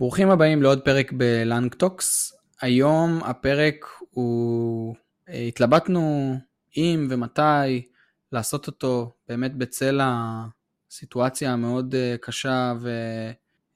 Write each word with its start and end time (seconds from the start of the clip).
ברוכים 0.00 0.30
הבאים 0.30 0.62
לעוד 0.62 0.80
פרק 0.80 1.12
בלנגטוקס. 1.12 2.32
היום 2.60 3.20
הפרק 3.24 3.86
הוא, 4.10 4.94
אה, 5.28 5.40
התלבטנו 5.40 6.34
אם 6.76 7.06
ומתי 7.10 7.86
לעשות 8.32 8.66
אותו 8.66 9.12
באמת 9.28 9.54
בצל 9.54 10.00
הסיטואציה 10.02 11.52
המאוד 11.52 11.94
אה, 11.94 12.16
קשה 12.20 12.74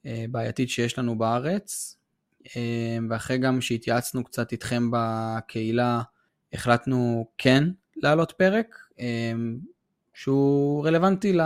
ובעייתית 0.04 0.70
שיש 0.70 0.98
לנו 0.98 1.18
בארץ. 1.18 1.96
אה, 2.56 2.98
ואחרי 3.10 3.38
גם 3.38 3.60
שהתייעצנו 3.60 4.24
קצת 4.24 4.52
איתכם 4.52 4.90
בקהילה, 4.92 6.02
החלטנו 6.52 7.26
כן 7.38 7.64
להעלות 7.96 8.32
פרק 8.32 8.76
שהוא 10.14 10.86
רלוונטי 10.86 11.38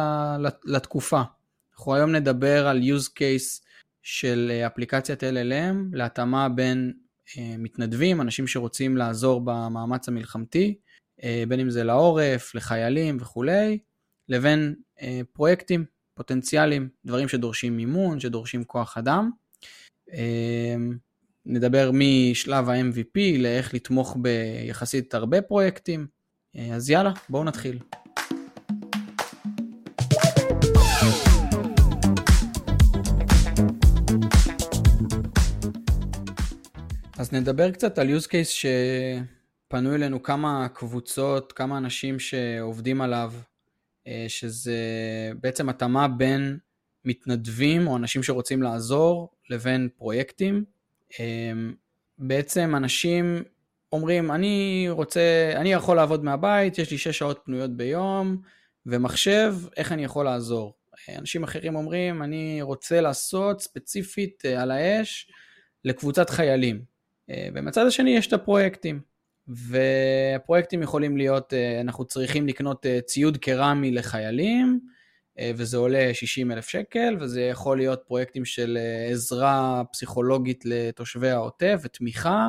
לתקופה. 0.64 1.22
אנחנו 1.76 1.94
היום 1.94 2.12
נדבר 2.12 2.66
על 2.68 2.80
use 2.82 3.08
case 3.08 3.67
של 4.02 4.50
אה, 4.50 4.66
אפליקציית 4.66 5.22
LLM 5.22 5.76
להתאמה 5.92 6.48
בין 6.48 6.92
אה, 7.38 7.54
מתנדבים, 7.58 8.20
אנשים 8.20 8.46
שרוצים 8.46 8.96
לעזור 8.96 9.40
במאמץ 9.44 10.08
המלחמתי, 10.08 10.78
אה, 11.22 11.44
בין 11.48 11.60
אם 11.60 11.70
זה 11.70 11.84
לעורף, 11.84 12.54
לחיילים 12.54 13.16
וכולי, 13.20 13.78
לבין 14.28 14.74
פרויקטים 15.32 15.84
פוטנציאליים, 16.14 16.88
דברים 17.04 17.28
שדורשים 17.28 17.76
מימון, 17.76 18.20
שדורשים 18.20 18.64
כוח 18.64 18.98
אדם. 18.98 19.30
נדבר 21.46 21.90
משלב 21.92 22.68
ה-MVP 22.68 23.38
לאיך 23.38 23.74
לתמוך 23.74 24.16
ביחסית 24.20 25.14
הרבה 25.14 25.42
פרויקטים. 25.42 26.06
אז 26.72 26.90
יאללה, 26.90 27.12
בואו 27.28 27.44
נתחיל. 27.44 27.78
אז 37.28 37.32
נדבר 37.32 37.70
קצת 37.70 37.98
על 37.98 38.08
use 38.16 38.26
case 38.26 38.58
שפנו 39.68 39.94
אלינו 39.94 40.22
כמה 40.22 40.68
קבוצות, 40.68 41.52
כמה 41.52 41.78
אנשים 41.78 42.18
שעובדים 42.18 43.00
עליו, 43.00 43.32
אה, 44.06 44.24
שזה 44.28 44.78
בעצם 45.40 45.68
התאמה 45.68 46.08
בין 46.08 46.58
מתנדבים 47.04 47.86
או 47.86 47.96
אנשים 47.96 48.22
שרוצים 48.22 48.62
לעזור 48.62 49.30
לבין 49.50 49.88
פרויקטים. 49.96 50.64
אה, 51.20 51.52
בעצם 52.18 52.74
אנשים 52.76 53.42
אומרים, 53.92 54.30
אני 54.30 54.86
רוצה, 54.90 55.52
אני 55.54 55.72
יכול 55.72 55.96
לעבוד 55.96 56.24
מהבית, 56.24 56.78
יש 56.78 56.90
לי 56.90 56.98
6 56.98 57.08
שעות 57.18 57.40
פנויות 57.44 57.76
ביום 57.76 58.36
ומחשב, 58.86 59.54
איך 59.76 59.92
אני 59.92 60.04
יכול 60.04 60.24
לעזור? 60.24 60.74
אה, 61.08 61.18
אנשים 61.18 61.44
אחרים 61.44 61.76
אומרים, 61.76 62.22
אני 62.22 62.62
רוצה 62.62 63.00
לעשות 63.00 63.60
ספציפית 63.60 64.44
על 64.44 64.70
האש 64.70 65.30
לקבוצת 65.84 66.30
חיילים. 66.30 66.97
אה, 67.30 67.48
ומצד 67.54 67.86
השני 67.86 68.10
יש 68.10 68.26
את 68.26 68.32
הפרויקטים. 68.32 69.00
והפרויקטים 69.48 70.82
יכולים 70.82 71.16
להיות, 71.16 71.54
אה, 71.54 71.80
אנחנו 71.80 72.04
צריכים 72.04 72.48
לקנות 72.48 72.86
אה, 72.86 73.00
ציוד 73.00 73.36
קרמי 73.36 73.90
לחיילים, 73.90 74.80
וזה 75.56 75.76
עולה 75.76 76.10
60 76.14 76.52
אלף 76.52 76.68
שקל, 76.68 77.16
וזה 77.20 77.42
יכול 77.42 77.76
להיות 77.76 78.02
פרויקטים 78.06 78.44
של 78.44 78.78
עזרה 79.10 79.82
פסיכולוגית 79.92 80.64
לתושבי 80.64 81.30
העוטף 81.30 81.80
ותמיכה, 81.84 82.48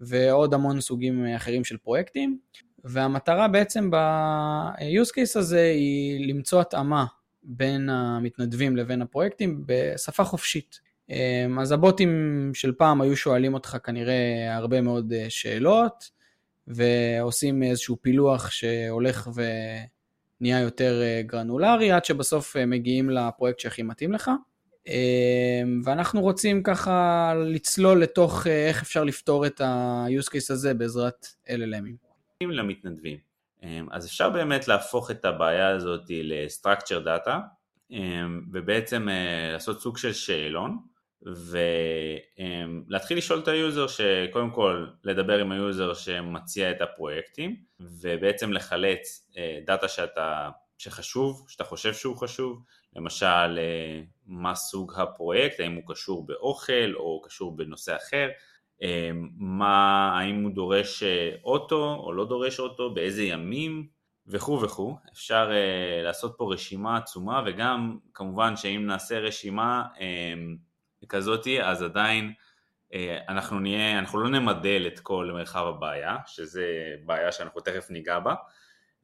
ועוד 0.00 0.54
המון 0.54 0.80
סוגים 0.80 1.26
אחרים 1.26 1.64
של 1.64 1.76
פרויקטים. 1.76 2.38
והמטרה 2.84 3.48
בעצם 3.48 3.90
ב-use 3.90 5.10
case 5.10 5.38
הזה 5.38 5.62
היא 5.62 6.28
למצוא 6.28 6.60
התאמה 6.60 7.04
בין 7.42 7.88
המתנדבים 7.88 8.76
לבין 8.76 9.02
הפרויקטים 9.02 9.62
בשפה 9.66 10.24
חופשית. 10.24 10.80
אמ, 11.10 11.58
אז 11.58 11.72
הבוטים 11.72 12.50
של 12.54 12.72
פעם 12.72 13.00
היו 13.00 13.16
שואלים 13.16 13.54
אותך 13.54 13.76
כנראה 13.84 14.56
הרבה 14.56 14.80
מאוד 14.80 15.12
אה, 15.12 15.26
שאלות, 15.28 16.10
ועושים 16.66 17.62
איזשהו 17.62 17.96
פילוח 18.00 18.50
שהולך 18.50 19.28
ונהיה 19.34 20.60
יותר 20.60 21.02
אה, 21.02 21.22
גרנולרי, 21.26 21.92
עד 21.92 22.04
שבסוף 22.04 22.56
אה, 22.56 22.66
מגיעים 22.66 23.10
לפרויקט 23.10 23.58
שהכי 23.58 23.82
מתאים 23.82 24.12
לך. 24.12 24.30
אמ, 24.86 25.80
ואנחנו 25.84 26.20
רוצים 26.20 26.62
ככה 26.62 27.32
לצלול 27.36 28.02
לתוך 28.02 28.46
איך 28.46 28.82
אפשר 28.82 29.04
לפתור 29.04 29.46
את 29.46 29.60
ה-use 29.60 30.28
case 30.28 30.52
הזה 30.52 30.74
בעזרת 30.74 31.26
LLMים. 31.46 32.08
למתנדבים. 32.40 33.18
אמ, 33.62 33.86
אז 33.90 34.06
אפשר 34.06 34.30
באמת 34.30 34.68
להפוך 34.68 35.10
את 35.10 35.24
הבעיה 35.24 35.68
הזאת 35.68 36.00
ל-structure 36.10 37.06
data, 37.06 37.36
ובעצם 38.52 39.08
לעשות 39.52 39.80
סוג 39.80 39.98
של 39.98 40.12
שאלון, 40.12 40.78
ולהתחיל 41.22 43.18
לשאול 43.18 43.38
את 43.38 43.48
ה 43.48 43.56
user 43.56 43.86
שקודם 43.86 44.50
כל 44.50 44.86
לדבר 45.04 45.38
עם 45.38 45.52
ה 45.52 45.60
user 45.60 45.94
שמציע 45.94 46.70
את 46.70 46.80
הפרויקטים 46.80 47.56
ובעצם 47.80 48.52
לחלץ 48.52 49.30
אה, 49.36 49.58
data 49.66 49.88
שאתה, 49.88 50.50
שחשוב, 50.78 51.46
שאתה 51.48 51.64
חושב 51.64 51.94
שהוא 51.94 52.16
חשוב, 52.16 52.62
למשל 52.96 53.58
אה, 53.58 54.02
מה 54.26 54.54
סוג 54.54 54.92
הפרויקט, 54.96 55.60
האם 55.60 55.74
הוא 55.74 55.82
קשור 55.86 56.26
באוכל 56.26 56.94
או 56.94 57.22
קשור 57.24 57.56
בנושא 57.56 57.96
אחר, 57.96 58.28
אה, 58.82 59.10
מה, 59.36 60.12
האם 60.18 60.44
הוא 60.44 60.52
דורש 60.52 61.02
אוטו 61.44 61.94
או 61.94 62.12
לא 62.12 62.24
דורש 62.24 62.60
אוטו, 62.60 62.94
באיזה 62.94 63.22
ימים 63.22 63.86
וכו' 64.26 64.60
וכו', 64.62 64.96
אפשר 65.12 65.50
לעשות 66.02 66.34
פה 66.38 66.52
רשימה 66.52 66.96
עצומה 66.96 67.42
וגם 67.46 67.98
כמובן 68.14 68.56
שאם 68.56 68.84
נעשה 68.86 69.18
רשימה 69.18 69.84
כזאתי, 71.08 71.62
אז 71.62 71.82
עדיין 71.82 72.32
אה, 72.94 73.18
אנחנו 73.28 73.60
נהיה, 73.60 73.98
אנחנו 73.98 74.20
לא 74.20 74.28
נמדל 74.28 74.84
את 74.86 75.00
כל 75.00 75.30
מרחב 75.34 75.66
הבעיה, 75.66 76.16
שזה 76.26 76.94
בעיה 77.06 77.32
שאנחנו 77.32 77.60
תכף 77.60 77.90
ניגע 77.90 78.18
בה, 78.18 78.34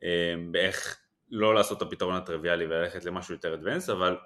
אה, 0.05 0.35
באיך 0.51 0.99
לא 1.31 1.55
לעשות 1.55 1.83
את 1.83 1.83
הפתרון 1.83 2.15
הטריוויאלי 2.15 2.67
וללכת 2.67 3.05
למשהו 3.05 3.35
יותר 3.35 3.55
advanced, 3.55 3.91
אבל 3.91 4.17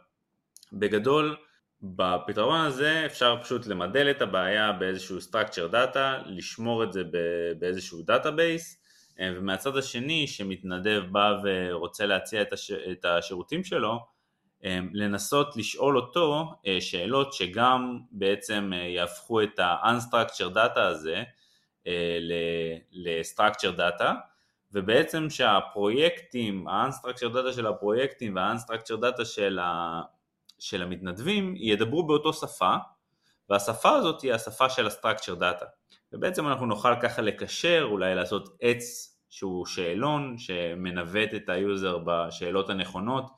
בגדול 0.72 1.36
בפתרון 1.82 2.60
הזה 2.60 3.06
אפשר 3.06 3.36
פשוט 3.42 3.66
למדל 3.66 4.10
את 4.10 4.22
הבעיה 4.22 4.72
באיזשהו 4.72 5.18
structure 5.18 5.72
data, 5.72 5.98
לשמור 6.26 6.84
את 6.84 6.92
זה 6.92 7.02
באיזשהו 7.58 8.02
database, 8.02 8.82
אה, 9.20 9.32
ומהצד 9.36 9.76
השני 9.76 10.26
שמתנדב 10.26 11.02
בא 11.10 11.34
ורוצה 11.44 12.06
להציע 12.06 12.42
את 12.92 13.04
השירותים 13.04 13.64
שלו, 13.64 14.17
לנסות 14.92 15.56
לשאול 15.56 15.96
אותו 15.96 16.54
אה, 16.66 16.80
שאלות 16.80 17.32
שגם 17.32 17.98
בעצם 18.10 18.70
אה, 18.74 18.78
יהפכו 18.78 19.42
את 19.42 19.58
ה-unstructured 19.58 20.54
data 20.54 20.80
הזה 20.80 21.22
אה, 21.86 22.18
ל-structured 22.92 23.78
data 23.78 24.12
ובעצם 24.72 25.30
שהפרויקטים, 25.30 26.68
ה-unstructured 26.68 27.34
data 27.34 27.52
של 27.52 27.66
הפרויקטים 27.66 28.36
וה-unstructured 28.36 29.02
data 29.02 29.24
של, 29.24 29.58
ה, 29.58 30.00
של 30.58 30.82
המתנדבים 30.82 31.54
ידברו 31.56 32.06
באותו 32.06 32.32
שפה 32.32 32.74
והשפה 33.50 33.90
הזאת 33.90 34.22
היא 34.22 34.32
השפה 34.32 34.70
של 34.70 34.86
ה-structured 34.86 35.40
data. 35.40 35.64
ובעצם 36.12 36.48
אנחנו 36.48 36.66
נוכל 36.66 37.00
ככה 37.02 37.22
לקשר, 37.22 37.86
אולי 37.90 38.14
לעשות 38.14 38.56
עץ 38.60 39.14
שהוא 39.30 39.66
שאלון 39.66 40.38
שמנווט 40.38 41.34
את 41.36 41.48
ה 41.48 41.58
user 41.58 41.98
בשאלות 42.04 42.70
הנכונות 42.70 43.30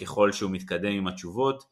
ככל 0.00 0.32
שהוא 0.32 0.50
מתקדם 0.50 0.92
עם 0.92 1.06
התשובות. 1.06 1.64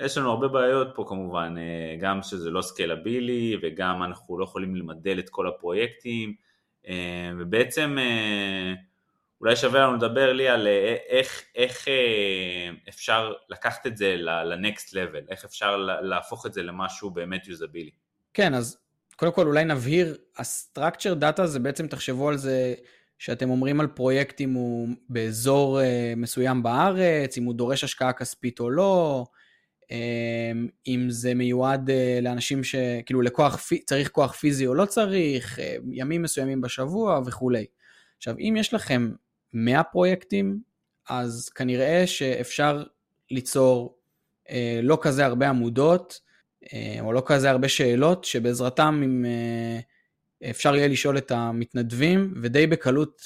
יש 0.00 0.18
לנו 0.18 0.30
הרבה 0.30 0.48
בעיות 0.48 0.88
פה 0.94 1.04
כמובן, 1.08 1.54
אה, 1.58 1.96
גם 2.00 2.22
שזה 2.22 2.50
לא 2.50 2.62
סקלבילי 2.62 3.56
וגם 3.62 4.02
אנחנו 4.02 4.38
לא 4.38 4.44
יכולים 4.44 4.76
למדל 4.76 5.18
את 5.18 5.28
כל 5.30 5.48
הפרויקטים 5.48 6.34
אה, 6.88 7.30
ובעצם 7.38 7.96
אולי 9.40 9.56
שווה 9.56 9.80
לנו 9.80 9.96
לדבר 9.96 10.32
לי 10.32 10.48
על 10.48 10.68
איך, 11.08 11.42
איך 11.54 11.88
אפשר 12.88 13.32
לקחת 13.48 13.86
את 13.86 13.96
זה 13.96 14.16
ל-next 14.16 14.90
level, 14.90 15.30
איך 15.30 15.44
אפשר 15.44 15.76
להפוך 15.76 16.46
את 16.46 16.52
זה 16.52 16.62
למשהו 16.62 17.10
באמת 17.10 17.48
יוזבילי. 17.48 17.90
כן, 18.34 18.54
אז 18.54 18.78
קודם 19.16 19.32
כל 19.32 19.46
אולי 19.46 19.64
נבהיר, 19.64 20.16
ה-structure 20.36 21.20
data 21.20 21.44
זה 21.44 21.60
בעצם, 21.60 21.86
תחשבו 21.86 22.28
על 22.28 22.36
זה, 22.36 22.74
שאתם 23.18 23.50
אומרים 23.50 23.80
על 23.80 23.86
פרויקט 23.86 24.40
אם 24.40 24.52
הוא 24.52 24.88
באזור 25.08 25.80
אה, 25.80 26.12
מסוים 26.16 26.62
בארץ, 26.62 27.38
אם 27.38 27.44
הוא 27.44 27.54
דורש 27.54 27.84
השקעה 27.84 28.12
כספית 28.12 28.60
או 28.60 28.70
לא, 28.70 29.24
אה, 29.90 30.52
אם 30.86 31.06
זה 31.10 31.34
מיועד 31.34 31.90
אה, 31.90 32.18
לאנשים 32.22 32.64
ש... 32.64 32.74
כאילו 33.06 33.22
לכוח, 33.22 33.68
צריך 33.86 34.08
כוח 34.08 34.32
פיזי 34.32 34.66
או 34.66 34.74
לא 34.74 34.84
צריך, 34.84 35.58
ימים 35.92 36.22
מסוימים 36.22 36.60
בשבוע 36.60 37.20
וכולי. 37.26 37.66
עכשיו, 38.16 38.34
אם 38.38 38.54
יש 38.58 38.74
לכם 38.74 39.10
100 39.52 39.82
פרויקטים, 39.82 40.60
אז 41.08 41.48
כנראה 41.48 42.06
שאפשר 42.06 42.84
ליצור 43.30 43.98
לא 44.82 44.98
כזה 45.02 45.26
הרבה 45.26 45.48
עמודות, 45.48 46.20
או 47.00 47.12
לא 47.12 47.22
כזה 47.26 47.50
הרבה 47.50 47.68
שאלות, 47.68 48.24
שבעזרתם 48.24 49.00
אם 49.04 49.24
אפשר 50.50 50.76
יהיה 50.76 50.88
לשאול 50.88 51.18
את 51.18 51.30
המתנדבים, 51.30 52.34
ודי 52.42 52.66
בקלות 52.66 53.22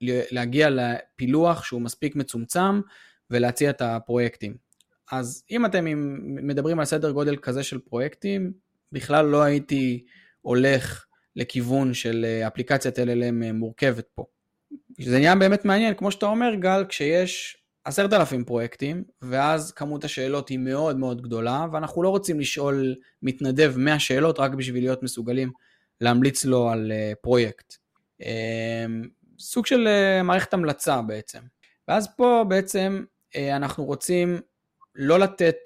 להגיע 0.00 0.68
לפילוח 0.70 1.64
שהוא 1.64 1.82
מספיק 1.82 2.16
מצומצם 2.16 2.80
ולהציע 3.30 3.70
את 3.70 3.82
הפרויקטים. 3.82 4.56
אז 5.12 5.44
אם 5.50 5.66
אתם 5.66 5.84
מדברים 6.46 6.78
על 6.78 6.84
סדר 6.84 7.10
גודל 7.10 7.36
כזה 7.36 7.62
של 7.62 7.78
פרויקטים, 7.78 8.52
בכלל 8.92 9.26
לא 9.26 9.42
הייתי 9.42 10.04
הולך 10.40 11.04
לכיוון 11.36 11.94
של 11.94 12.24
אה, 12.24 12.46
אפליקציית 12.46 12.98
LLM 12.98 13.44
אה, 13.44 13.52
מורכבת 13.52 14.06
פה. 14.14 14.24
זה 15.00 15.18
נהיה 15.18 15.34
באמת 15.34 15.64
מעניין, 15.64 15.94
כמו 15.94 16.10
שאתה 16.10 16.26
אומר 16.26 16.54
גל, 16.54 16.84
כשיש 16.88 17.56
עשרת 17.84 18.12
אלפים 18.12 18.44
פרויקטים, 18.44 19.04
ואז 19.22 19.72
כמות 19.72 20.04
השאלות 20.04 20.48
היא 20.48 20.58
מאוד 20.58 20.98
מאוד 20.98 21.22
גדולה, 21.22 21.66
ואנחנו 21.72 22.02
לא 22.02 22.08
רוצים 22.08 22.40
לשאול 22.40 22.94
מתנדב 23.22 23.74
100 23.76 23.98
שאלות 23.98 24.38
רק 24.40 24.50
בשביל 24.54 24.82
להיות 24.82 25.02
מסוגלים 25.02 25.52
להמליץ 26.00 26.44
לו 26.44 26.70
על 26.70 26.92
uh, 26.92 27.16
פרויקט. 27.22 27.74
Uh, 28.22 28.24
סוג 29.38 29.66
של 29.66 29.88
uh, 29.88 30.22
מערכת 30.22 30.54
המלצה 30.54 31.02
בעצם. 31.02 31.40
ואז 31.88 32.08
פה 32.16 32.44
בעצם 32.48 33.04
uh, 33.34 33.38
אנחנו 33.56 33.84
רוצים 33.84 34.40
לא 34.94 35.18
לתת 35.18 35.56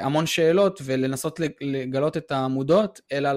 המון 0.00 0.26
שאלות 0.26 0.80
ולנסות 0.84 1.40
לגלות 1.60 2.16
את 2.16 2.32
העמודות, 2.32 3.00
אלא 3.12 3.30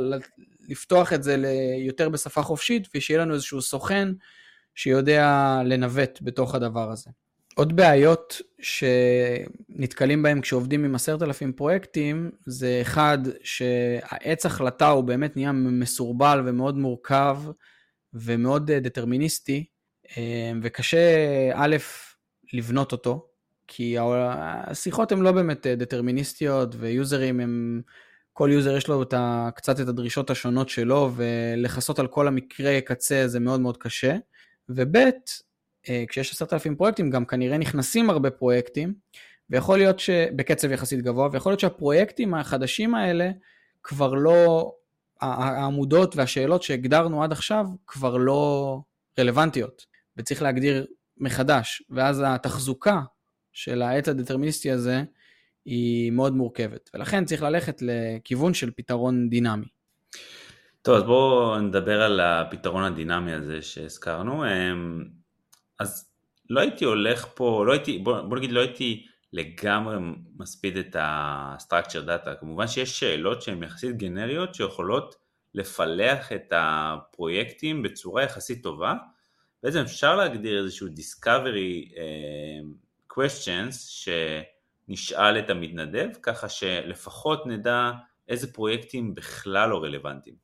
לפתוח 0.69 1.13
את 1.13 1.23
זה 1.23 1.37
יותר 1.85 2.09
בשפה 2.09 2.41
חופשית, 2.41 2.87
ושיהיה 2.95 3.21
לנו 3.21 3.33
איזשהו 3.33 3.61
סוכן 3.61 4.07
שיודע 4.75 5.57
לנווט 5.65 6.19
בתוך 6.21 6.55
הדבר 6.55 6.91
הזה. 6.91 7.09
עוד 7.55 7.75
בעיות 7.75 8.41
שנתקלים 8.59 10.23
בהם 10.23 10.41
כשעובדים 10.41 10.85
עם 10.85 10.95
עשרת 10.95 11.21
אלפים 11.21 11.53
פרויקטים, 11.53 12.31
זה 12.45 12.79
אחד, 12.81 13.17
שהעץ 13.43 14.45
החלטה 14.45 14.89
הוא 14.89 15.03
באמת 15.03 15.35
נהיה 15.35 15.51
מסורבל 15.51 16.43
ומאוד 16.45 16.77
מורכב 16.77 17.37
ומאוד 18.13 18.71
דטרמיניסטי, 18.71 19.65
וקשה 20.61 20.99
א', 21.53 21.75
לבנות 22.53 22.91
אותו, 22.91 23.27
כי 23.67 23.95
השיחות 23.99 25.11
הן 25.11 25.19
לא 25.19 25.31
באמת 25.31 25.67
דטרמיניסטיות, 25.67 26.75
ויוזרים 26.79 27.39
הם, 27.39 27.81
כל 28.33 28.49
יוזר 28.53 28.77
יש 28.77 28.87
לו 28.87 29.03
את 29.03 29.13
ה, 29.13 29.49
קצת 29.55 29.79
את 29.79 29.87
הדרישות 29.87 30.29
השונות 30.29 30.69
שלו, 30.69 31.11
ולכסות 31.15 31.99
על 31.99 32.07
כל 32.07 32.27
המקרה 32.27 32.81
קצה 32.81 33.27
זה 33.27 33.39
מאוד 33.39 33.61
מאוד 33.61 33.77
קשה. 33.77 34.17
וב', 34.69 34.95
אה, 34.95 35.09
כשיש 36.07 36.31
עשרת 36.31 36.53
אלפים 36.53 36.75
פרויקטים, 36.75 37.09
גם 37.09 37.25
כנראה 37.25 37.57
נכנסים 37.57 38.09
הרבה 38.09 38.29
פרויקטים, 38.29 38.93
ויכול 39.49 39.77
להיות 39.77 39.99
שבקצב 39.99 40.71
יחסית 40.71 41.01
גבוה, 41.01 41.29
ויכול 41.31 41.51
להיות 41.51 41.59
שהפרויקטים 41.59 42.33
החדשים 42.33 42.95
האלה 42.95 43.29
כבר 43.83 44.13
לא, 44.13 44.71
העמודות 45.21 46.15
והשאלות 46.15 46.63
שהגדרנו 46.63 47.23
עד 47.23 47.31
עכשיו 47.31 47.65
כבר 47.87 48.17
לא 48.17 48.79
רלוונטיות, 49.19 49.85
וצריך 50.17 50.41
להגדיר 50.41 50.85
מחדש, 51.17 51.83
ואז 51.89 52.23
התחזוקה 52.25 53.01
של 53.53 53.81
העץ 53.81 54.09
הדטרמיניסטי 54.09 54.71
הזה 54.71 55.03
היא 55.65 56.11
מאוד 56.11 56.35
מורכבת, 56.35 56.89
ולכן 56.93 57.25
צריך 57.25 57.41
ללכת 57.41 57.81
לכיוון 57.81 58.53
של 58.53 58.71
פתרון 58.71 59.29
דינמי. 59.29 59.65
טוב, 60.81 60.95
אז 60.95 61.03
בואו 61.03 61.59
נדבר 61.59 62.01
על 62.01 62.19
הפתרון 62.19 62.83
הדינמי 62.83 63.33
הזה 63.33 63.61
שהזכרנו. 63.61 64.43
אז 65.81 66.11
לא 66.49 66.59
הייתי 66.59 66.85
הולך 66.85 67.25
פה, 67.35 67.63
לא 67.67 67.71
הייתי, 67.71 67.99
בוא, 67.99 68.21
בוא 68.21 68.37
נגיד 68.37 68.51
לא 68.51 68.59
הייתי 68.59 69.05
לגמרי 69.33 69.95
מספיד 70.39 70.77
את 70.77 70.95
ה-structure 70.95 72.07
data. 72.07 72.35
כמובן 72.39 72.67
שיש 72.67 72.99
שאלות 72.99 73.41
שהן 73.41 73.63
יחסית 73.63 73.97
גנריות 73.97 74.55
שיכולות 74.55 75.15
לפלח 75.53 76.31
את 76.31 76.53
הפרויקטים 76.55 77.83
בצורה 77.83 78.23
יחסית 78.23 78.63
טובה. 78.63 78.93
בעצם 79.63 79.79
אפשר 79.79 80.15
להגדיר 80.15 80.63
איזשהו 80.63 80.87
discovery 80.87 81.91
uh, 81.91 83.13
questions 83.13 83.73
שנשאל 84.87 85.39
את 85.39 85.49
המתנדב, 85.49 86.07
ככה 86.21 86.49
שלפחות 86.49 87.47
נדע 87.47 87.91
איזה 88.27 88.53
פרויקטים 88.53 89.15
בכלל 89.15 89.69
לא 89.69 89.83
רלוונטיים. 89.83 90.35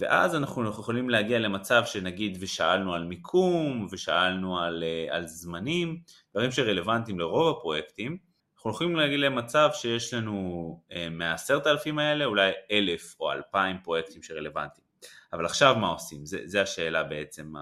ואז 0.00 0.36
אנחנו 0.36 0.68
יכולים 0.68 1.10
להגיע 1.10 1.38
למצב 1.38 1.82
שנגיד 1.84 2.38
ושאלנו 2.40 2.94
על 2.94 3.04
מיקום 3.04 3.86
ושאלנו 3.90 4.58
על, 4.60 4.84
אה, 4.86 5.16
על 5.16 5.26
זמנים, 5.26 6.00
דברים 6.34 6.50
שרלוונטיים 6.50 7.18
לרוב 7.18 7.56
הפרויקטים, 7.56 8.16
אנחנו 8.56 8.70
יכולים 8.70 8.96
להגיע 8.96 9.18
למצב 9.18 9.70
שיש 9.72 10.14
לנו 10.14 10.80
אה, 10.92 11.08
מהעשרת 11.10 11.66
אלפים 11.66 11.98
האלה 11.98 12.24
אולי 12.24 12.50
אלף 12.70 13.16
או 13.20 13.32
אלפיים 13.32 13.76
פרויקטים 13.84 14.22
שרלוונטיים. 14.22 14.84
אבל 15.32 15.46
עכשיו 15.46 15.76
מה 15.76 15.88
עושים? 15.88 16.20
זה, 16.24 16.62
השאלה 16.62 17.02
בעצם 17.02 17.52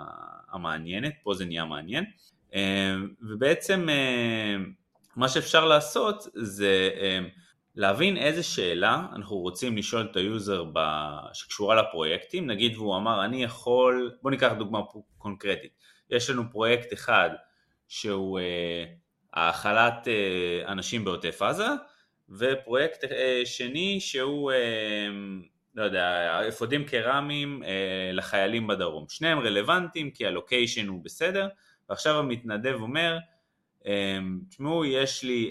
המעניינת, 0.53 1.13
פה 1.23 1.35
זה 1.35 1.45
נהיה 1.45 1.65
מעניין. 1.65 2.05
אה, 2.55 2.95
ובעצם 3.23 3.89
מה 5.17 5.29
שאפשר 5.29 5.65
לעשות 5.65 6.27
זה 6.35 6.91
להבין 7.79 8.17
איזה 8.17 8.43
שאלה 8.43 9.07
אנחנו 9.17 9.37
רוצים 9.37 9.77
לשאול 9.77 10.09
את 10.11 10.17
ה 10.17 10.26
user 10.26 10.65
שקשורה 11.33 11.75
לפרויקטים, 11.75 12.47
נגיד 12.47 12.77
והוא 12.77 12.97
אמר 12.97 13.25
אני 13.25 13.45
יכול, 13.45 14.17
בוא 14.23 14.31
ניקח 14.31 14.53
דוגמה 14.59 14.81
קונקרטית, 15.19 15.71
יש 16.11 16.31
לנו 16.31 16.51
פרויקט 16.51 16.93
אחד 16.93 17.31
שהוא 17.89 18.41
אה, 18.41 18.85
האכלת 19.33 20.09
אה, 20.09 20.73
אנשים 20.73 21.05
בעוטף 21.05 21.43
עזה 21.43 21.69
ופרויקט 22.29 23.05
אה, 23.05 23.43
שני 23.45 24.01
שהוא 24.01 24.53
לא 25.75 25.83
יודע, 25.83 26.41
אפודים 26.49 26.85
קרמיים 26.85 27.63
לחיילים 28.13 28.67
בדרום, 28.67 29.07
שניהם 29.09 29.39
רלוונטיים 29.39 30.11
כי 30.11 30.27
הלוקיישן 30.27 30.89
הוא 30.89 31.05
בסדר. 31.05 31.49
ועכשיו 31.89 32.19
המתנדב 32.19 32.77
אומר 32.81 33.19
תשמעו 34.49 34.85
יש 34.85 35.25
לי 35.25 35.51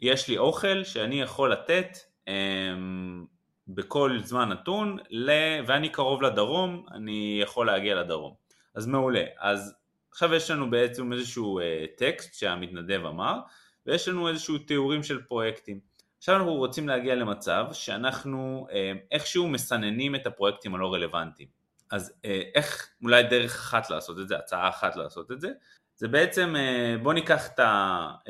יש 0.00 0.28
לי 0.28 0.38
אוכל 0.38 0.84
שאני 0.84 1.20
יכול 1.20 1.52
לתת 1.52 1.98
אמ, 2.28 3.24
בכל 3.68 4.18
זמן 4.24 4.48
נתון, 4.48 4.98
ל... 5.10 5.30
ואני 5.66 5.88
קרוב 5.88 6.22
לדרום, 6.22 6.86
אני 6.94 7.38
יכול 7.42 7.66
להגיע 7.66 7.94
לדרום. 7.94 8.34
אז 8.74 8.86
מעולה. 8.86 9.24
אז 9.38 9.74
עכשיו 10.10 10.34
יש 10.34 10.50
לנו 10.50 10.70
בעצם 10.70 11.12
איזשהו 11.12 11.58
אה, 11.60 11.84
טקסט 11.96 12.34
שהמתנדב 12.34 13.00
אמר, 13.06 13.38
ויש 13.86 14.08
לנו 14.08 14.28
איזשהו 14.28 14.58
תיאורים 14.58 15.02
של 15.02 15.22
פרויקטים. 15.22 15.80
עכשיו 16.18 16.36
אנחנו 16.36 16.54
רוצים 16.54 16.88
להגיע 16.88 17.14
למצב 17.14 17.66
שאנחנו 17.72 18.66
אה, 18.72 18.92
איכשהו 19.10 19.48
מסננים 19.48 20.14
את 20.14 20.26
הפרויקטים 20.26 20.74
הלא 20.74 20.94
רלוונטיים. 20.94 21.48
אז 21.90 22.12
אה, 22.24 22.42
איך, 22.54 22.88
אולי 23.02 23.22
דרך 23.22 23.54
אחת 23.54 23.90
לעשות 23.90 24.18
את 24.18 24.28
זה, 24.28 24.36
הצעה 24.36 24.68
אחת 24.68 24.96
לעשות 24.96 25.32
את 25.32 25.40
זה, 25.40 25.48
זה 25.96 26.08
בעצם, 26.08 26.54
אה, 26.56 26.96
בוא 27.02 27.12
ניקח 27.12 27.46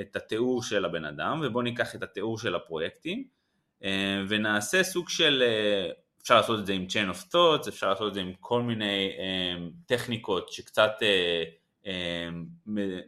את 0.00 0.16
התיאור 0.16 0.62
של 0.62 0.84
הבן 0.84 1.04
אדם 1.04 1.40
ובוא 1.44 1.62
ניקח 1.62 1.94
את 1.94 2.02
התיאור 2.02 2.38
של 2.38 2.54
הפרויקטים 2.54 3.24
אה, 3.84 4.22
ונעשה 4.28 4.82
סוג 4.82 5.08
של, 5.08 5.42
אפשר 6.22 6.36
לעשות 6.36 6.60
את 6.60 6.66
זה 6.66 6.72
עם 6.72 6.86
chain 6.90 7.14
of 7.14 7.32
thoughts, 7.32 7.68
אפשר 7.68 7.90
לעשות 7.90 8.08
את 8.08 8.14
זה 8.14 8.20
עם 8.20 8.32
כל 8.40 8.62
מיני 8.62 9.10
טכניקות 9.86 10.52
שקצת 10.52 10.92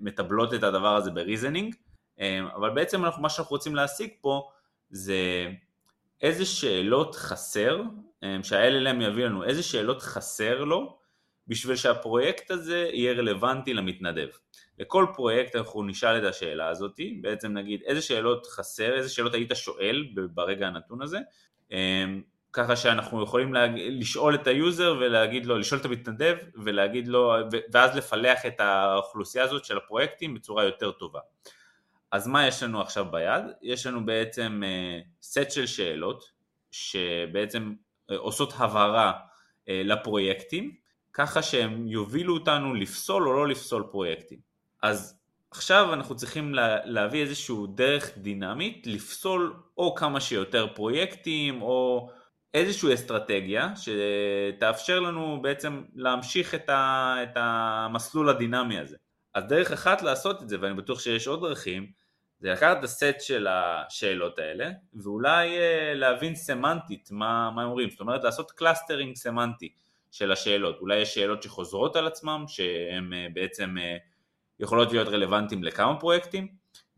מתבלות 0.01 0.55
את 0.55 0.63
הדבר 0.63 0.97
הזה 0.97 1.11
ב 1.11 1.17
reasoning, 1.17 1.75
אבל 2.55 2.71
בעצם 2.71 3.05
אנחנו, 3.05 3.23
מה 3.23 3.29
שאנחנו 3.29 3.55
רוצים 3.57 3.75
להשיג 3.75 4.11
פה 4.21 4.51
זה 4.91 5.51
איזה 6.23 6.45
שאלות 6.45 7.15
חסר, 7.15 7.83
שה-LLM 8.43 9.03
יביא 9.03 9.25
לנו 9.25 9.45
איזה 9.45 9.63
שאלות 9.63 10.03
חסר 10.03 10.65
לו 10.65 10.99
בשביל 11.49 11.77
שהפרויקט 11.77 12.51
הזה 12.51 12.91
יהיה 12.93 13.13
רלוונטי 13.13 13.75
למתנדב. 13.75 14.29
לכל 14.79 15.07
פרויקט 15.15 15.57
אנחנו 15.57 15.83
נשאל 15.83 16.19
את 16.19 16.25
השאלה 16.25 16.69
הזאת, 16.69 17.01
בעצם 17.21 17.53
נגיד 17.53 17.83
איזה 17.87 18.03
שאלות 18.03 18.47
חסר, 18.47 18.97
איזה 18.97 19.09
שאלות 19.09 19.35
היית 19.35 19.51
שואל 19.55 20.07
ברגע 20.35 20.67
הנתון 20.67 21.03
הזה, 21.03 21.19
אמ, 21.73 22.23
ככה 22.53 22.77
שאנחנו 22.77 23.23
יכולים 23.23 23.55
להג... 23.55 23.71
לשאול 23.77 24.35
את 24.35 24.47
ה 24.47 24.57
user 24.57 24.97
ולהגיד 25.01 25.47
לו, 25.47 25.59
לשאול 25.59 25.81
את 25.81 25.85
המתנדב 25.85 26.37
ולהגיד 26.55 27.09
לו, 27.09 27.35
ואז 27.73 27.97
לפלח 27.97 28.47
את 28.47 28.61
האוכלוסייה 28.61 29.45
הזאת 29.45 29.65
של 29.65 29.77
הפרויקטים 29.77 30.35
בצורה 30.35 30.65
יותר 30.65 30.91
טובה. 30.91 31.21
אז 32.13 32.27
מה 32.27 32.47
יש 32.47 32.63
לנו 32.63 32.81
עכשיו 32.81 33.07
ביד? 33.11 33.45
יש 33.63 33.87
לנו 33.87 34.07
בעצם 34.07 34.63
סט 35.23 35.39
אה, 35.39 35.51
של 35.51 35.67
שאלות 35.67 36.25
שבעצם 36.71 37.75
אה, 38.11 38.17
עושות 38.17 38.53
הבהרה 38.57 39.13
אה, 39.69 39.83
לפרויקטים, 39.85 40.75
ככה 41.13 41.43
שהם 41.43 41.89
יובילו 41.89 42.35
אותנו 42.35 42.75
לפסול 42.75 43.29
או 43.29 43.33
לא 43.33 43.49
לפסול 43.49 43.89
פרויקטים. 43.91 44.39
אז 44.83 45.19
עכשיו 45.51 45.95
אנחנו 45.95 46.17
צריכים 46.17 46.55
להביא 46.85 47.23
איזשהו 47.23 47.67
דרך 47.67 48.19
דינמית 48.19 48.87
לפסול 48.87 49.57
או 49.79 49.95
כמה 49.95 50.21
שיותר 50.21 50.67
פרויקטים 50.75 51.63
או 51.63 52.11
איזושהי 52.55 52.95
אסטרטגיה 52.95 53.73
שתאפשר 53.77 55.01
לנו 55.01 55.43
בעצם 55.43 55.83
להמשיך 55.95 56.55
את, 56.55 56.69
ה, 56.69 57.15
את 57.23 57.33
המסלול 57.35 58.29
הדינמי 58.29 58.79
הזה. 58.79 58.97
אז 59.35 59.45
דרך 59.45 59.73
אחת 59.73 60.03
לעשות 60.03 60.43
את 60.43 60.49
זה, 60.49 60.57
ואני 60.61 60.75
בטוח 60.75 61.01
שיש 61.01 61.27
עוד 61.27 61.41
דרכים, 61.41 61.93
זה 62.41 62.51
לקחת 62.53 62.79
את 62.79 62.85
הסט 62.85 63.21
של 63.21 63.47
השאלות 63.51 64.39
האלה 64.39 64.71
ואולי 64.95 65.59
אה, 65.59 65.95
להבין 65.95 66.35
סמנטית 66.35 67.09
מה, 67.11 67.51
מה 67.51 67.65
אומרים, 67.65 67.91
זאת 67.91 68.01
אומרת 68.01 68.25
לעשות 68.25 68.51
clustering 68.51 69.17
סמנטי 69.17 69.73
של 70.11 70.33
השאלות, 70.33 70.81
אולי 70.81 70.97
יש 70.97 71.15
שאלות 71.15 71.43
שחוזרות 71.43 71.97
על 71.97 72.07
עצמם 72.07 72.45
שהן 72.49 73.13
אה, 73.13 73.27
בעצם 73.33 73.79
אה, 73.79 73.97
יכולות 74.61 74.93
להיות 74.93 75.09
רלוונטיים 75.09 75.65
לכמה 75.65 76.01
פרויקטים, 76.01 76.49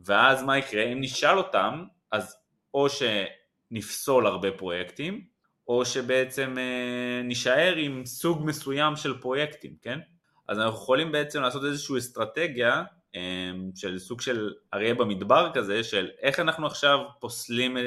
ואז 0.01 0.43
מה 0.43 0.59
יקרה? 0.59 0.83
אם 0.83 1.01
נשאל 1.01 1.39
אותם, 1.39 1.85
אז 2.13 2.37
או 2.75 2.87
שנפסול 2.89 4.27
הרבה 4.27 4.53
פרויקטים, 4.53 5.25
או 5.69 5.85
שבעצם 5.85 6.57
נישאר 7.25 7.75
עם 7.77 8.07
סוג 8.07 8.43
מסוים 8.45 8.97
של 8.97 9.21
פרויקטים, 9.21 9.77
כן? 9.83 9.99
אז 10.49 10.59
אנחנו 10.59 10.79
יכולים 10.79 11.13
בעצם 11.13 11.43
לעשות 11.43 11.65
איזושהי 11.65 11.99
אסטרטגיה 11.99 12.83
של 13.75 13.99
סוג 13.99 14.21
של 14.21 14.55
אריה 14.75 14.95
במדבר 14.95 15.51
כזה, 15.55 15.85
של 15.85 16.11
איך 16.21 16.41
אנחנו 16.41 16.67
עכשיו 16.67 16.99
פוסלים 17.21 17.79
את, 17.79 17.83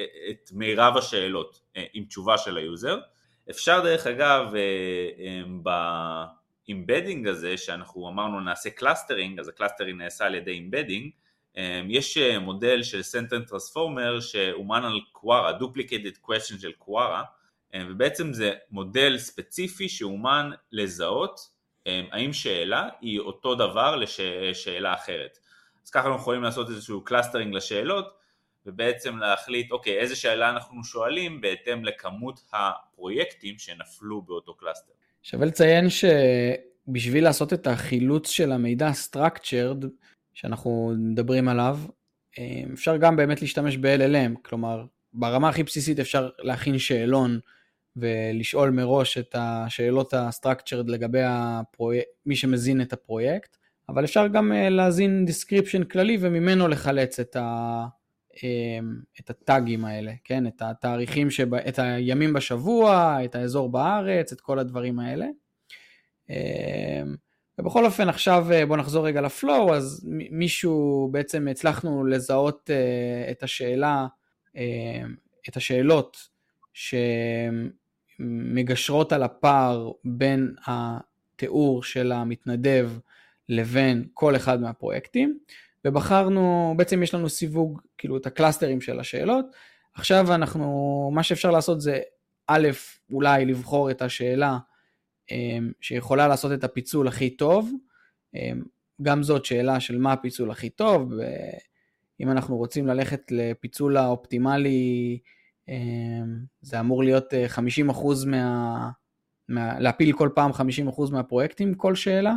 את, 0.00 0.08
את 0.30 0.50
מירב 0.52 0.96
השאלות 0.96 1.60
אה, 1.76 1.84
עם 1.92 2.04
תשובה 2.04 2.38
של 2.38 2.56
ה 2.56 2.63
user. 2.63 2.98
אפשר 3.50 3.80
דרך 3.84 4.06
אגב 4.06 4.52
ב 5.62 5.79
embedding 5.79 7.28
הזה, 7.28 7.56
שאנחנו 7.56 8.08
אמרנו 8.08 8.40
נעשה 8.40 8.70
clustering, 8.70 9.40
אז 9.40 9.48
ה 9.48 9.53
clustering 9.53 10.02
נעשה 10.02 10.26
על 10.26 10.34
ידי 10.34 10.50
embedding, 10.50 11.10
יש 11.88 12.18
מודל 12.18 12.82
של 12.82 13.02
sentence 13.02 13.44
transformer 13.44 14.20
שאומן 14.20 14.84
על 14.84 15.00
Quora, 15.12 15.58
Duplicated 15.58 16.28
Question 16.28 16.60
של 16.60 16.72
Quora, 16.72 17.22
ובעצם 17.76 18.32
זה 18.32 18.54
מודל 18.70 19.18
ספציפי 19.18 19.88
שאומן 19.88 20.50
לזהות 20.72 21.40
האם 22.10 22.32
שאלה 22.32 22.88
היא 23.00 23.20
אותו 23.20 23.54
דבר 23.54 23.96
לשאלה 23.96 24.94
אחרת. 24.94 25.38
אז 25.84 25.90
ככה 25.90 26.06
אנחנו 26.06 26.20
יכולים 26.20 26.42
לעשות 26.42 26.68
איזשהו 26.70 27.04
clustering 27.04 27.54
לשאלות 27.54 28.20
ובעצם 28.66 29.18
להחליט 29.18 29.72
אוקיי 29.72 29.98
איזה 29.98 30.16
שאלה 30.16 30.50
אנחנו 30.50 30.84
שואלים 30.84 31.40
בהתאם 31.40 31.84
לכמות 31.84 32.40
הפרויקטים 32.52 33.58
שנפלו 33.58 34.22
באותו 34.22 34.54
cluster. 34.54 34.92
שווה 35.22 35.46
לציין 35.46 35.86
שבשביל 35.90 37.24
לעשות 37.24 37.52
את 37.52 37.66
החילוץ 37.66 38.30
של 38.30 38.52
המידע 38.52 38.90
structured 38.90 39.86
שאנחנו 40.34 40.92
מדברים 40.98 41.48
עליו 41.48 41.78
אפשר 42.72 42.96
גם 42.96 43.16
באמת 43.16 43.42
להשתמש 43.42 43.76
ב-LLM, 43.76 44.40
כלומר 44.42 44.84
ברמה 45.12 45.48
הכי 45.48 45.62
בסיסית 45.62 46.00
אפשר 46.00 46.28
להכין 46.38 46.78
שאלון 46.78 47.40
ולשאול 47.96 48.70
מראש 48.70 49.18
את 49.18 49.34
השאלות 49.38 50.14
ה-structured 50.14 50.86
לגבי 50.86 51.22
הפרויק... 51.24 52.04
מי 52.26 52.36
שמזין 52.36 52.80
את 52.80 52.92
הפרויקט, 52.92 53.56
אבל 53.88 54.04
אפשר 54.04 54.26
גם 54.26 54.52
אה, 54.52 54.68
להזין 54.68 55.26
description 55.28 55.84
כללי 55.84 56.18
וממנו 56.20 56.68
לחלץ 56.68 57.20
את, 57.20 57.36
ה... 57.36 57.86
אמ, 58.42 59.00
את 59.20 59.30
הטאגים 59.30 59.84
האלה, 59.84 60.12
כן? 60.24 60.46
את 60.46 60.62
התאריכים, 60.62 61.30
שב... 61.30 61.54
את 61.54 61.78
הימים 61.78 62.32
בשבוע, 62.32 63.18
את 63.24 63.34
האזור 63.34 63.72
בארץ, 63.72 64.32
את 64.32 64.40
כל 64.40 64.58
הדברים 64.58 65.00
האלה. 65.00 65.26
אמ, 66.30 66.36
ובכל 67.58 67.84
אופן 67.84 68.08
עכשיו 68.08 68.52
אה, 68.52 68.66
בואו 68.66 68.78
נחזור 68.78 69.06
רגע 69.06 69.20
ל 69.20 69.29
flow, 69.29 69.74
אז 69.74 70.06
מישהו 70.30 71.08
בעצם 71.12 71.48
הצלחנו 71.50 72.04
לזהות 72.04 72.70
אה, 72.70 73.30
את 73.30 73.42
השאלה, 73.42 74.06
את 75.48 75.56
השאלות 75.56 76.29
שמגשרות 78.18 79.12
על 79.12 79.22
הפער 79.22 79.90
בין 80.04 80.54
התיאור 80.66 81.82
של 81.82 82.12
המתנדב 82.12 82.90
לבין 83.48 84.06
כל 84.14 84.36
אחד 84.36 84.60
מהפרויקטים, 84.60 85.38
ובחרנו, 85.84 86.74
בעצם 86.76 87.02
יש 87.02 87.14
לנו 87.14 87.28
סיווג, 87.28 87.80
כאילו 87.98 88.16
את 88.16 88.26
הקלאסטרים 88.26 88.80
של 88.80 89.00
השאלות. 89.00 89.46
עכשיו 89.94 90.34
אנחנו, 90.34 91.10
מה 91.14 91.22
שאפשר 91.22 91.50
לעשות 91.50 91.80
זה 91.80 92.00
א', 92.46 92.68
אולי 93.12 93.44
לבחור 93.44 93.90
את 93.90 94.02
השאלה 94.02 94.58
אמ, 95.30 95.72
שיכולה 95.80 96.28
לעשות 96.28 96.52
את 96.52 96.64
הפיצול 96.64 97.08
הכי 97.08 97.30
טוב, 97.30 97.72
אמ, 98.34 98.62
גם 99.02 99.22
זאת 99.22 99.44
שאלה 99.44 99.80
של 99.80 99.98
מה 99.98 100.12
הפיצול 100.12 100.50
הכי 100.50 100.70
טוב, 100.70 101.12
ואם 102.20 102.30
אנחנו 102.30 102.56
רוצים 102.56 102.86
ללכת 102.86 103.22
לפיצול 103.30 103.96
האופטימלי 103.96 105.18
זה 106.62 106.80
אמור 106.80 107.04
להיות 107.04 107.34
50% 107.56 107.56
אה, 107.88 108.26
מה... 108.26 108.90
מה... 109.48 109.80
להפיל 109.80 110.12
כל 110.12 110.28
פעם 110.34 110.50
50% 110.50 110.54
מהפרויקטים, 111.12 111.74
כל 111.74 111.94
שאלה. 111.94 112.34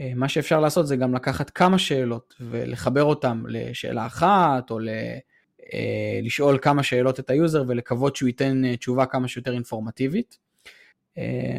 אה, 0.00 0.12
מה 0.14 0.28
שאפשר 0.28 0.60
לעשות 0.60 0.86
זה 0.86 0.96
גם 0.96 1.14
לקחת 1.14 1.50
כמה 1.50 1.78
שאלות 1.78 2.34
ולחבר 2.40 3.04
אותן 3.04 3.42
לשאלה 3.48 4.06
אחת, 4.06 4.70
או 4.70 4.78
ל... 4.78 4.88
אה, 5.72 6.20
לשאול 6.22 6.58
כמה 6.62 6.82
שאלות 6.82 7.20
את 7.20 7.30
ה 7.30 7.37
user 7.37 7.64
ולקוות 7.66 8.16
שהוא 8.16 8.26
ייתן 8.26 8.76
תשובה 8.76 9.06
כמה 9.06 9.28
שיותר 9.28 9.52
אינפורמטיבית. 9.52 10.38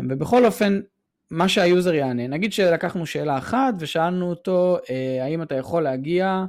ובכל 0.09 0.45
אופן, 0.45 0.81
מה 1.31 1.49
שה 1.49 1.68
user 1.68 1.93
יענה, 1.93 2.27
נגיד 2.27 2.53
שלקחנו 2.53 3.05
שאלה 3.05 3.37
אחת 3.37 3.73
ושאלנו 3.79 4.29
אותו, 4.29 4.77
האם 5.21 5.41
אתה 5.41 5.55
יכול 5.55 5.83
להגיע 5.83 6.45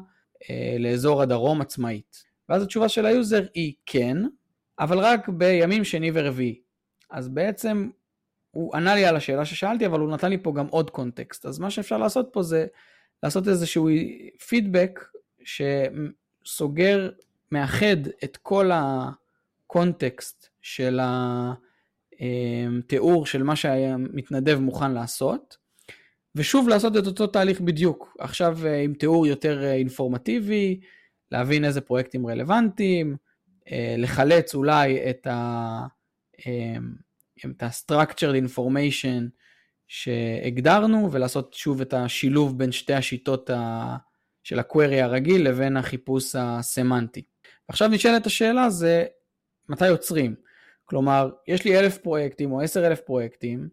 לאזור 0.78 1.22
הדרום 1.22 1.60
עצמאית? 1.60 2.24
ואז 2.48 2.62
התשובה 2.62 2.88
של 2.88 3.06
ה 3.06 3.13
user 3.13 3.42
היא 3.54 3.72
כן, 3.86 4.16
אבל 4.78 4.98
רק 4.98 5.28
בימים 5.28 5.84
שני 5.84 6.10
ורביעי. 6.14 6.60
אז 7.10 7.28
בעצם 7.28 7.90
הוא 8.50 8.76
ענה 8.76 8.94
לי 8.94 9.04
על 9.04 9.16
השאלה 9.16 9.44
ששאלתי, 9.44 9.86
אבל 9.86 10.00
הוא 10.00 10.10
נתן 10.10 10.30
לי 10.30 10.38
פה 10.38 10.52
גם 10.56 10.66
עוד 10.66 10.90
context. 10.90 11.46
אז 11.46 11.58
מה 11.58 11.70
שאפשר 11.70 11.98
לעשות 11.98 12.28
פה 12.32 12.42
זה 12.42 12.66
לעשות 13.22 13.48
איזשהו 13.48 13.88
פידבק 14.48 15.00
שסוגר, 15.44 17.10
מאחד 17.52 17.96
את 18.24 18.36
כל 18.36 18.70
הקונטקסט 18.74 20.48
של 20.62 21.00
התיאור 22.20 23.26
של 23.26 23.42
מה 23.42 23.56
שהמתנדב 23.56 24.58
מוכן 24.58 24.92
לעשות, 24.92 25.56
ושוב 26.34 26.68
לעשות 26.68 26.96
את 26.96 27.06
אותו 27.06 27.26
תהליך 27.26 27.60
בדיוק. 27.60 28.16
עכשיו 28.18 28.58
עם 28.84 28.94
תיאור 28.94 29.26
יותר 29.26 29.64
אינפורמטיבי, 29.64 30.80
להבין 31.30 31.64
איזה 31.64 31.80
פרויקטים 31.80 32.26
רלוונטיים, 32.26 33.16
לחלץ 33.98 34.54
אולי 34.54 35.10
את 35.10 35.26
ה... 35.26 35.86
אה, 36.46 36.76
את 37.50 37.62
ה-structured 37.62 38.48
information 38.48 39.22
שהגדרנו 39.88 41.12
ולעשות 41.12 41.54
שוב 41.54 41.80
את 41.80 41.94
השילוב 41.94 42.58
בין 42.58 42.72
שתי 42.72 42.94
השיטות 42.94 43.50
ה... 43.50 43.96
של 44.42 44.58
ה-query 44.58 45.02
הרגיל 45.02 45.48
לבין 45.48 45.76
החיפוש 45.76 46.34
הסמנטי. 46.38 47.22
עכשיו 47.68 47.88
נשאלת 47.88 48.26
השאלה 48.26 48.70
זה 48.70 49.04
מתי 49.68 49.86
יוצרים. 49.86 50.34
כלומר, 50.84 51.30
יש 51.48 51.64
לי 51.64 51.78
אלף 51.78 51.98
פרויקטים 51.98 52.52
או 52.52 52.60
עשר 52.60 52.86
אלף 52.86 53.00
פרויקטים, 53.00 53.68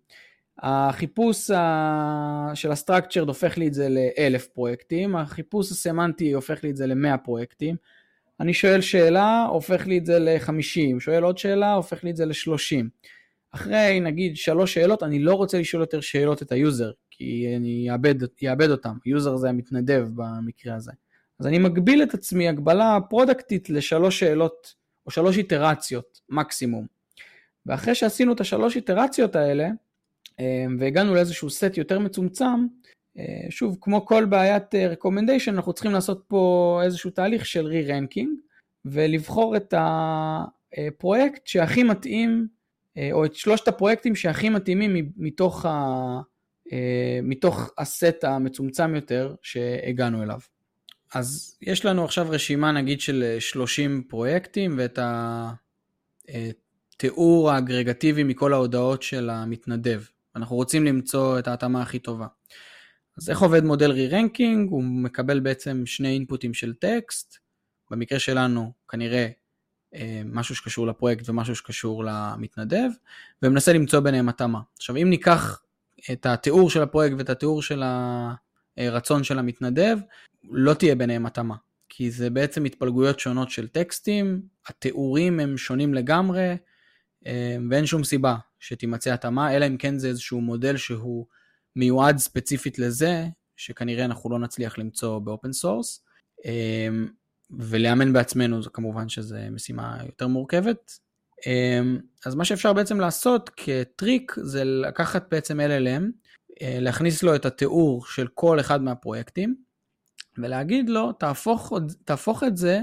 החיפוש 0.60 1.52
ה... 1.52 2.52
של 2.54 2.72
ה-structured 2.72 3.28
הופך 3.28 3.58
לי 3.58 3.68
את 3.68 3.74
זה 3.74 3.88
לאלף 3.90 4.48
פרויקטים, 4.48 5.16
החיפוש 5.16 5.72
הסמנטי 5.72 6.32
הופך 6.32 6.64
לי 6.64 6.70
את 6.70 6.76
זה 6.78 6.88
למאה 6.88 7.18
פרויקטים, 7.18 7.76
אני 8.40 8.54
שואל 8.54 8.82
שאלה, 8.82 9.46
הופך 9.50 9.88
לי 9.88 9.98
את 9.98 10.06
זה 10.06 10.20
ל-50, 10.20 11.00
שואל 11.00 11.24
עוד 11.24 11.38
שאלה, 11.38 11.74
הופך 11.74 12.04
לי 12.04 12.12
את 12.12 12.16
זה 12.16 12.26
ל-30. 12.26 12.86
אחרי 13.52 14.00
נגיד 14.00 14.38
שלוש 14.38 14.74
שאלות, 14.74 15.04
אני 15.04 15.20
לא 15.20 15.34
רוצה 15.34 15.60
לשאול 15.60 15.84
יותר 15.84 16.02
שאלות 16.02 16.42
את 16.42 16.52
ה 16.52 16.59
user, 16.59 16.92
כי 17.12 17.54
אני 17.58 17.88
אאבד, 17.92 18.72
אותם, 18.72 18.98
user 19.06 19.36
זה 19.36 19.50
המתנדב 19.50 20.08
במקרה 20.16 20.76
הזה. 20.76 20.92
אז 21.40 21.48
אני 21.48 21.60
מגביל 21.60 22.04
את 22.04 22.14
עצמי 22.14 22.48
הגבלה 22.48 22.98
פרודקטית 23.10 23.70
לשלוש 23.70 24.20
שאלות, 24.20 24.74
או 25.06 25.12
שלוש 25.12 25.38
איטרציות 25.38 26.20
מקסימום. 26.30 26.86
ואחרי 27.66 27.96
שעשינו 27.96 28.34
את 28.34 28.42
השלוש 28.42 28.76
איטרציות 28.76 29.36
האלה, 29.36 29.70
אה, 30.40 30.66
והגענו 30.80 31.16
לאיזשהו 31.16 31.50
סט 31.50 31.78
יותר 31.78 32.00
מצומצם, 32.00 32.66
שוב, 33.50 33.78
כמו 33.82 34.06
כל 34.06 34.26
בעיית 34.26 34.76
אה, 34.76 34.94
recommendation, 34.94 35.50
אנחנו 35.50 35.74
צריכים 35.74 35.92
לעשות 35.92 36.24
פה 36.28 36.82
איזשהו 36.84 37.12
תהליך 37.12 37.46
של 37.46 37.68
re-ranking, 37.68 38.28
ולבחור 38.86 39.56
את 39.56 39.74
הפרויקט 39.78 41.48
שהכי 41.48 41.84
מתאים, 41.84 42.48
אה, 42.98 43.10
או 43.12 43.26
את 43.26 43.36
שלושת 43.36 43.68
הפרויקטים 43.68 44.16
שהכי 44.16 44.50
מתאימים 44.50 45.12
מתוך, 45.18 45.66
ה, 45.66 46.20
מתוך 47.24 47.72
הסט 47.78 48.24
המצומצם 48.24 48.96
יותר 48.96 49.36
שהגענו 49.42 50.24
אליו. 50.24 50.40
אז 51.14 51.58
יש 51.62 51.86
לנו 51.86 52.06
עכשיו 52.06 52.28
רשימה 52.30 52.72
נגיד 52.72 53.02
של 53.02 53.36
30 53.40 54.04
פרויקטים 54.10 54.76
ואת 54.78 55.00
התיאור 56.30 57.52
האגרגטיבי 57.52 58.24
מכל 58.24 58.54
ההודעות 58.54 59.04
של 59.04 59.30
המתנדב. 59.30 60.02
אנחנו 60.36 60.56
רוצים 60.56 60.86
למצוא 60.86 61.40
את 61.40 61.48
ההתאמה 61.48 61.82
הכי 61.82 62.00
טובה. 62.00 62.28
אז 63.22 63.30
איך 63.30 63.40
עובד 63.42 63.64
מודל 63.64 63.92
re-ranking? 63.92 64.72
הוא 64.72 64.84
מקבל 64.84 65.40
בעצם 65.40 65.86
שני 65.86 66.10
אינפוטים 66.10 66.54
של 66.54 66.74
טקסט, 66.74 67.38
במקרה 67.92 68.20
שלנו 68.20 68.72
כנראה 68.90 69.28
אה, 69.96 70.22
משהו 70.26 70.56
שקשור 70.56 70.88
לפרויקט 70.88 71.30
ומשהו 71.30 71.56
שקשור 71.56 72.04
למתנדב, 72.06 72.90
ומנסה 73.44 73.74
למצוא 73.74 74.00
ביניהם 74.00 74.30
התאמה. 74.30 74.60
עכשיו 74.78 74.96
אם 74.96 75.10
ניקח 75.10 75.62
את 76.12 76.26
התיאור 76.26 76.70
של 76.70 76.82
הפרויקט 76.82 77.16
ואת 77.18 77.30
התיאור 77.30 77.62
של 77.62 77.84
הרצון 78.78 79.24
של 79.24 79.40
המתנדב, 79.40 79.98
לא 80.44 80.74
תהיה 80.74 80.96
ביניהם 80.96 81.26
התאמה, 81.26 81.56
כי 81.90 82.12
זה 82.12 82.30
בעצם 82.30 82.66
התפלגויות 82.66 83.20
שונות 83.20 83.50
של 83.50 83.68
טקסטים, 83.68 84.42
התיאורים 84.68 85.40
הם 85.40 85.58
שונים 85.58 85.94
לגמרי, 85.94 86.58
אה, 87.26 87.58
ואין 87.70 87.86
שום 87.86 88.04
סיבה 88.04 88.36
שתימצא 88.60 89.14
התאמה, 89.14 89.56
אלא 89.56 89.68
אם 89.68 89.78
כן 89.78 90.00
זה 90.00 90.08
איזשהו 90.08 90.42
מודל 90.42 90.78
שהוא 90.78 91.26
מיועד 91.76 92.18
ספציפית 92.18 92.80
לזה, 92.80 93.26
שכנראה 93.58 94.06
אנחנו 94.06 94.30
לא 94.30 94.40
נצליח 94.40 94.78
למצוא 94.78 95.20
ב 95.20 95.27
open 95.27 95.54
source. 95.54 96.04
ולאמן 97.52 98.14
בעצמנו 98.14 98.64
זה 98.64 98.70
כמובן 98.70 99.10
שזו 99.10 99.36
משימה 99.52 99.98
יותר 100.06 100.28
מורכבת. 100.28 100.92
אז 102.26 102.36
מה 102.36 102.46
שאפשר 102.46 102.74
בעצם 102.74 103.00
לעשות 103.00 103.50
כטריק 103.58 104.36
זה 104.38 104.64
לקחת 104.64 105.26
בעצם 105.32 105.60
LLM, 105.60 106.04
להכניס 106.62 107.24
לו 107.24 107.36
את 107.36 107.46
התיאור 107.46 108.06
של 108.06 108.28
כל 108.28 108.60
אחד 108.60 108.82
מהפרויקטים, 108.82 109.56
ולהגיד 110.38 110.90
לו, 110.90 111.12
תהפוך, 111.12 111.74
תהפוך 112.06 112.44
את 112.44 112.58
זה 112.58 112.82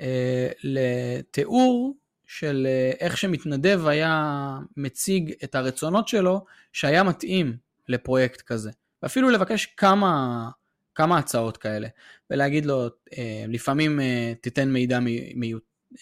אה, 0.00 0.48
לתיאור 0.62 1.96
של 2.26 2.66
אה, 2.70 2.90
איך 3.00 3.16
שמתנדב 3.16 3.86
היה 3.86 4.56
מציג 4.76 5.32
את 5.44 5.54
הרצונות 5.54 6.08
שלו 6.08 6.44
שהיה 6.72 7.02
מתאים 7.02 7.56
לפרויקט 7.88 8.42
כזה. 8.42 8.70
ואפילו 9.02 9.30
לבקש 9.30 9.66
כמה, 9.66 10.48
כמה 10.94 11.18
הצעות 11.18 11.56
כאלה, 11.56 11.88
ולהגיד 12.30 12.66
לו, 12.66 12.88
אה, 13.18 13.44
לפעמים 13.48 14.00
אה, 14.00 14.32
תיתן 14.40 14.68
מידע 14.68 15.00
מי, 15.00 15.32
מי, 15.36 15.52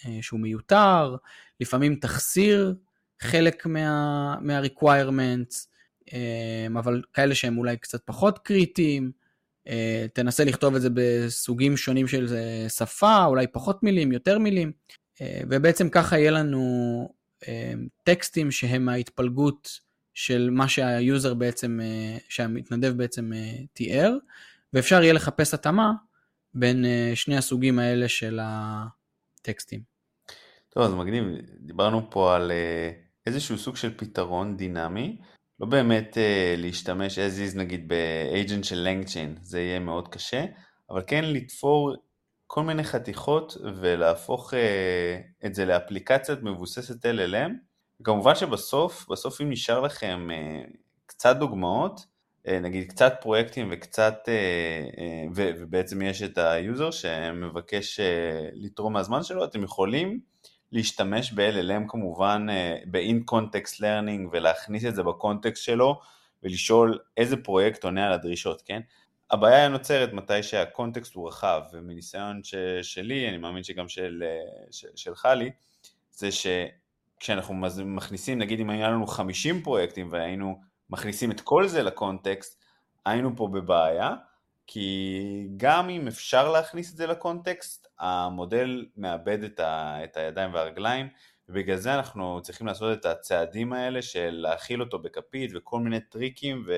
אה, 0.05 0.17
שהוא 0.21 0.39
מיותר, 0.39 1.15
לפעמים 1.59 1.95
תחסיר 1.95 2.75
חלק 3.21 3.65
מה, 3.65 4.35
מה-requirements, 4.41 5.67
אבל 6.77 7.01
כאלה 7.13 7.35
שהם 7.35 7.57
אולי 7.57 7.77
קצת 7.77 8.01
פחות 8.05 8.39
קריטיים. 8.39 9.11
תנסה 10.13 10.43
לכתוב 10.43 10.75
את 10.75 10.81
זה 10.81 10.89
בסוגים 10.93 11.77
שונים 11.77 12.07
של 12.07 12.27
שפה, 12.69 13.25
אולי 13.25 13.47
פחות 13.47 13.83
מילים, 13.83 14.11
יותר 14.11 14.39
מילים, 14.39 14.71
ובעצם 15.21 15.89
ככה 15.89 16.17
יהיה 16.17 16.31
לנו 16.31 17.09
טקסטים 18.03 18.51
שהם 18.51 18.89
ההתפלגות 18.89 19.79
של 20.15 20.49
מה 20.51 20.67
שהיוזר 20.67 21.33
בעצם, 21.33 21.79
שהמתנדב 22.29 22.97
בעצם 22.97 23.31
תיאר, 23.73 24.13
ואפשר 24.73 25.03
יהיה 25.03 25.13
לחפש 25.13 25.53
התאמה 25.53 25.91
בין 26.53 26.85
שני 27.15 27.37
הסוגים 27.37 27.79
האלה 27.79 28.07
של 28.07 28.39
הטקסטים. 28.41 29.81
טוב, 30.69 30.83
אז 30.83 30.93
מגניב, 30.93 31.23
דיברנו 31.59 32.09
פה 32.09 32.35
על 32.35 32.51
איזשהו 33.25 33.57
סוג 33.57 33.75
של 33.75 33.97
פתרון 33.97 34.57
דינמי. 34.57 35.17
לא 35.59 35.67
באמת 35.67 36.17
להשתמש 36.57 37.19
as 37.19 37.53
is 37.53 37.57
נגיד 37.57 37.87
באג'נט 37.87 38.63
של 38.63 38.75
לנגצ'יין, 38.75 39.35
זה 39.41 39.59
יהיה 39.59 39.79
מאוד 39.79 40.07
קשה, 40.07 40.45
אבל 40.89 41.01
כן 41.07 41.25
לתפור 41.25 41.95
כל 42.47 42.63
מיני 42.63 42.83
חתיכות 42.83 43.57
ולהפוך 43.81 44.53
את 45.45 45.55
זה 45.55 45.65
לאפליקציית 45.65 46.43
מבוססת 46.43 47.05
LLM. 47.05 47.51
כמובן 48.03 48.35
שבסוף, 48.35 49.07
בסוף 49.09 49.41
אם 49.41 49.49
נשאר 49.49 49.79
לכם 49.79 50.27
uh, 50.31 50.77
קצת 51.05 51.35
דוגמאות, 51.37 52.05
uh, 52.47 52.51
נגיד 52.51 52.89
קצת 52.89 53.13
פרויקטים 53.21 53.69
וקצת, 53.71 54.15
uh, 54.25 54.95
uh, 54.95 54.99
ו- 55.35 55.51
ובעצם 55.59 56.01
יש 56.01 56.23
את 56.23 56.37
ה 56.37 56.48
user 56.48 56.91
שמבקש 56.91 57.99
uh, 57.99 58.03
לתרום 58.53 58.93
מהזמן 58.93 59.23
שלו, 59.23 59.45
אתם 59.45 59.63
יכולים 59.63 60.19
להשתמש 60.71 61.31
ב-LLM 61.33 61.83
כמובן 61.87 62.47
אה, 62.49 62.77
ב-in 62.85 63.33
context 63.33 63.77
learning 63.79 64.29
ולהכניס 64.31 64.85
את 64.85 64.95
זה 64.95 65.03
ב 65.03 65.11
context 65.11 65.63
שלו 65.63 65.99
ולשאול 66.43 66.99
איזה 67.17 67.37
פרויקט 67.37 67.83
עונה 67.83 68.07
על 68.07 68.13
הדרישות, 68.13 68.61
כן? 68.61 68.81
הבעיה 69.31 69.67
נוצרת 69.67 70.13
מתי 70.13 70.43
שה 70.43 70.65
context 70.65 71.15
הוא 71.15 71.27
רחב, 71.27 71.61
ומניסיון 71.73 72.43
ש- 72.43 72.55
שלי, 72.81 73.29
אני 73.29 73.37
מאמין 73.37 73.63
שגם 73.63 73.87
של, 73.87 74.23
אה, 74.25 74.65
ש- 74.71 74.85
שלך 74.95 75.25
לי, 75.25 75.51
זה 76.11 76.31
שכשאנחנו 77.19 77.55
מכניסים, 77.85 78.37
נגיד 78.37 78.59
אם 78.59 78.69
היה 78.69 78.89
לנו 78.89 79.07
50 79.07 79.61
פרויקטים 79.61 80.07
והיינו 80.11 80.59
מכניסים 80.89 81.31
את 81.31 81.41
כל 81.41 81.67
זה 81.67 81.83
לקונטקסט, 81.83 82.63
היינו 83.05 83.35
פה 83.35 83.47
בבעיה, 83.47 84.15
כי 84.67 85.47
גם 85.57 85.89
אם 85.89 86.07
אפשר 86.07 86.51
להכניס 86.51 86.91
את 86.91 86.97
זה 86.97 87.07
לקונטקסט, 87.07 87.87
המודל 87.99 88.85
מאבד 88.97 89.43
את, 89.43 89.59
ה, 89.59 90.03
את 90.03 90.17
הידיים 90.17 90.53
והרגליים, 90.53 91.07
ובגלל 91.49 91.77
זה 91.77 91.95
אנחנו 91.95 92.41
צריכים 92.41 92.67
לעשות 92.67 92.99
את 92.99 93.05
הצעדים 93.05 93.73
האלה 93.73 94.01
של 94.01 94.29
להכיל 94.31 94.81
אותו 94.81 94.99
בכפית 94.99 95.51
וכל 95.55 95.79
מיני 95.79 95.99
טריקים 95.99 96.63
ו, 96.67 96.73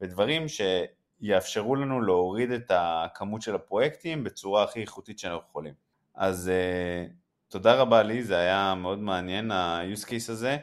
ודברים 0.00 0.46
שיאפשרו 0.48 1.76
לנו 1.76 2.02
להוריד 2.02 2.50
את 2.50 2.70
הכמות 2.74 3.42
של 3.42 3.54
הפרויקטים 3.54 4.24
בצורה 4.24 4.64
הכי 4.64 4.80
איכותית 4.80 5.18
שאנחנו 5.18 5.48
יכולים. 5.48 5.74
אז 6.14 6.50
uh, 6.50 7.12
תודה 7.50 7.74
רבה 7.74 8.02
לי, 8.02 8.22
זה 8.22 8.36
היה 8.38 8.74
מאוד 8.74 8.98
מעניין 8.98 9.50
ה-use 9.50 10.04
case 10.04 10.32
הזה. 10.32 10.56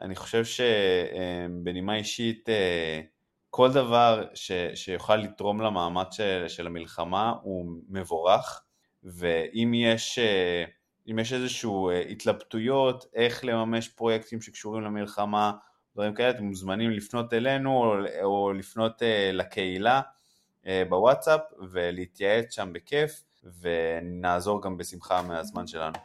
אני 0.00 0.16
חושב 0.16 0.44
שבנימה 0.44 1.96
אישית, 1.96 2.48
uh, 2.48 3.16
כל 3.56 3.72
דבר 3.72 4.24
ש, 4.34 4.52
שיוכל 4.74 5.16
לתרום 5.16 5.60
למאמץ 5.60 6.16
של, 6.16 6.44
של 6.48 6.66
המלחמה 6.66 7.34
הוא 7.42 7.66
מבורך, 7.88 8.62
ואם 9.04 9.72
יש, 9.74 10.18
אה, 10.18 10.64
יש 11.06 11.32
איזשהו 11.32 11.90
אה, 11.90 12.00
התלבטויות 12.00 13.06
איך 13.14 13.44
לממש 13.44 13.88
פרויקטים 13.88 14.40
שקשורים 14.40 14.82
למלחמה, 14.82 15.52
דברים 15.94 16.14
כאלה, 16.14 16.30
אתם 16.30 16.44
מוזמנים 16.44 16.90
לפנות 16.90 17.32
אלינו 17.32 17.70
או, 17.70 17.94
או 18.22 18.52
לפנות 18.52 19.02
אה, 19.02 19.30
לקהילה 19.32 20.00
בוואטסאפ 20.88 21.40
ולהתייעץ 21.70 22.54
שם 22.54 22.72
בכיף, 22.72 23.24
ונעזור 23.60 24.62
גם 24.62 24.76
בשמחה 24.76 25.22
מהזמן 25.22 25.66
שלנו. 25.66 25.96